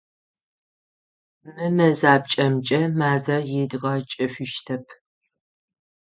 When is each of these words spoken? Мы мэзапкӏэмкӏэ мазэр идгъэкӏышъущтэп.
Мы 1.53 1.65
мэзапкӏэмкӏэ 1.75 2.79
мазэр 2.97 3.41
идгъэкӏышъущтэп. 3.61 4.85